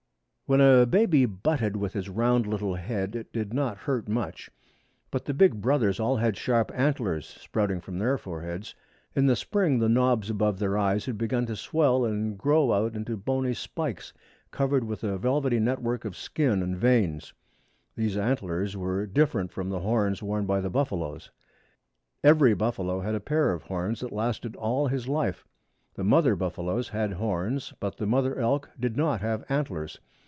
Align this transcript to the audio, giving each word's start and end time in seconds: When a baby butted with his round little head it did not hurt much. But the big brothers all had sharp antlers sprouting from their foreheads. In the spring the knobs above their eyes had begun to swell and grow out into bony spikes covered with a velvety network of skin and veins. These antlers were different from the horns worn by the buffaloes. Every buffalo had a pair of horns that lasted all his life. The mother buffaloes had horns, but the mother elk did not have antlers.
When 0.47 0.59
a 0.59 0.85
baby 0.85 1.25
butted 1.25 1.77
with 1.77 1.93
his 1.93 2.09
round 2.09 2.45
little 2.45 2.75
head 2.75 3.15
it 3.15 3.31
did 3.31 3.53
not 3.53 3.77
hurt 3.77 4.09
much. 4.09 4.49
But 5.09 5.23
the 5.23 5.33
big 5.33 5.61
brothers 5.61 5.97
all 5.97 6.17
had 6.17 6.35
sharp 6.35 6.73
antlers 6.75 7.25
sprouting 7.25 7.79
from 7.79 7.97
their 7.99 8.17
foreheads. 8.17 8.75
In 9.15 9.27
the 9.27 9.37
spring 9.37 9.79
the 9.79 9.87
knobs 9.87 10.29
above 10.29 10.59
their 10.59 10.77
eyes 10.77 11.05
had 11.05 11.17
begun 11.17 11.45
to 11.45 11.55
swell 11.55 12.03
and 12.03 12.37
grow 12.37 12.73
out 12.73 12.97
into 12.97 13.15
bony 13.15 13.53
spikes 13.53 14.11
covered 14.51 14.83
with 14.83 15.05
a 15.05 15.17
velvety 15.17 15.57
network 15.57 16.03
of 16.03 16.17
skin 16.17 16.61
and 16.61 16.75
veins. 16.77 17.31
These 17.95 18.17
antlers 18.17 18.75
were 18.75 19.05
different 19.05 19.53
from 19.53 19.69
the 19.69 19.79
horns 19.79 20.21
worn 20.21 20.45
by 20.45 20.59
the 20.59 20.69
buffaloes. 20.69 21.31
Every 22.25 22.53
buffalo 22.55 22.99
had 22.99 23.15
a 23.15 23.21
pair 23.21 23.53
of 23.53 23.63
horns 23.63 24.01
that 24.01 24.11
lasted 24.11 24.57
all 24.57 24.87
his 24.87 25.07
life. 25.07 25.45
The 25.93 26.03
mother 26.03 26.35
buffaloes 26.35 26.89
had 26.89 27.13
horns, 27.13 27.71
but 27.79 27.95
the 27.95 28.05
mother 28.05 28.37
elk 28.37 28.69
did 28.77 28.97
not 28.97 29.21
have 29.21 29.45
antlers. 29.47 30.01